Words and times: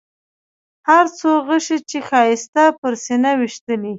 هر 0.89 1.05
څو 1.19 1.29
غشي 1.47 1.77
چې 1.89 1.97
ښایسته 2.09 2.63
پر 2.79 2.93
سینه 3.05 3.31
ویشتلي. 3.39 3.89